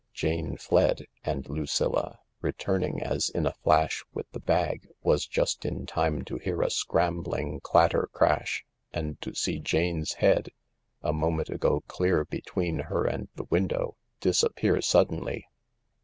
Jane 0.15 0.57
fled— 0.57 1.05
^and 1.23 1.47
Lucilla, 1.47 2.17
returning 2.41 3.03
as 3.03 3.29
in 3.29 3.45
a 3.45 3.53
flash 3.53 4.03
with 4.15 4.27
the 4.31 4.39
bag, 4.39 4.87
was 5.03 5.27
just 5.27 5.63
in 5.63 5.85
time 5.85 6.23
to 6.25 6.39
hear 6.39 6.63
a 6.63 6.71
scrambling 6.71 7.59
clatter 7.59 8.09
crash, 8.11 8.65
and 8.91 9.21
to 9.21 9.35
see 9.35 9.59
Jane's 9.59 10.13
head, 10.13 10.49
a 11.03 11.13
moment 11.13 11.51
ago 11.51 11.81
clear 11.81 12.25
between 12.25 12.79
her 12.89 13.05
and 13.05 13.27
the 13.35 13.45
window, 13.51 13.95
disappear 14.19 14.81
suddenly. 14.81 15.45